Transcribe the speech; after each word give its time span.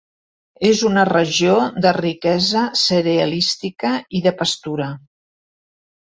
És 0.67 0.79
una 0.87 1.01
regió 1.09 1.51
de 1.85 1.91
riquesa 1.97 2.63
cerealística 2.83 3.91
i 4.21 4.23
de 4.29 4.33
pastura. 4.41 4.89